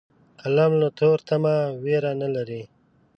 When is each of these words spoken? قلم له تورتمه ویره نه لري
قلم 0.41 0.71
له 0.81 0.87
تورتمه 0.99 1.55
ویره 1.83 2.11
نه 2.21 2.27
لري 2.35 2.63